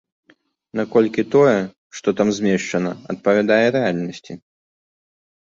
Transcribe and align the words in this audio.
Наколькі 0.79 1.25
тое, 1.35 1.53
што 1.99 2.09
там 2.21 2.27
змешчана, 2.37 2.91
адпавядае 3.13 3.61
рэальнасці? 3.77 4.33